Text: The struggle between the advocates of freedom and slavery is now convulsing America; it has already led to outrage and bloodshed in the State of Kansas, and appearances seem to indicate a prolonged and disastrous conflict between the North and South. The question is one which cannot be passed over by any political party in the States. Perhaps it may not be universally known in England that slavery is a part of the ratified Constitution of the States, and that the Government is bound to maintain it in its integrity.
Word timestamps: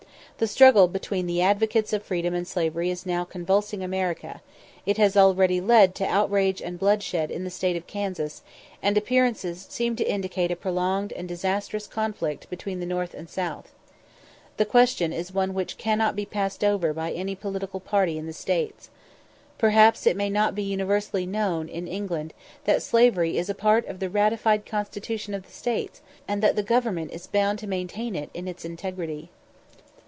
The 0.37 0.47
struggle 0.47 0.87
between 0.87 1.27
the 1.27 1.43
advocates 1.43 1.93
of 1.93 2.01
freedom 2.01 2.33
and 2.33 2.47
slavery 2.47 2.89
is 2.89 3.05
now 3.05 3.23
convulsing 3.23 3.83
America; 3.83 4.41
it 4.87 4.97
has 4.97 5.15
already 5.15 5.61
led 5.61 5.93
to 5.95 6.03
outrage 6.03 6.63
and 6.63 6.79
bloodshed 6.79 7.29
in 7.29 7.43
the 7.43 7.51
State 7.51 7.75
of 7.75 7.85
Kansas, 7.85 8.41
and 8.81 8.97
appearances 8.97 9.67
seem 9.69 9.95
to 9.97 10.03
indicate 10.03 10.49
a 10.49 10.55
prolonged 10.55 11.13
and 11.13 11.27
disastrous 11.27 11.85
conflict 11.85 12.49
between 12.49 12.79
the 12.79 12.87
North 12.87 13.13
and 13.13 13.29
South. 13.29 13.71
The 14.57 14.65
question 14.65 15.13
is 15.13 15.31
one 15.31 15.53
which 15.53 15.77
cannot 15.77 16.15
be 16.15 16.25
passed 16.25 16.63
over 16.63 16.91
by 16.91 17.11
any 17.11 17.35
political 17.35 17.79
party 17.79 18.17
in 18.17 18.25
the 18.25 18.33
States. 18.33 18.89
Perhaps 19.59 20.07
it 20.07 20.17
may 20.17 20.31
not 20.31 20.55
be 20.55 20.63
universally 20.63 21.27
known 21.27 21.69
in 21.69 21.87
England 21.87 22.33
that 22.65 22.81
slavery 22.81 23.37
is 23.37 23.47
a 23.47 23.53
part 23.53 23.85
of 23.85 23.99
the 23.99 24.09
ratified 24.09 24.65
Constitution 24.65 25.35
of 25.35 25.43
the 25.45 25.53
States, 25.53 26.01
and 26.27 26.41
that 26.41 26.55
the 26.55 26.63
Government 26.63 27.11
is 27.11 27.27
bound 27.27 27.59
to 27.59 27.67
maintain 27.67 28.15
it 28.15 28.31
in 28.33 28.47
its 28.47 28.65
integrity. 28.65 29.29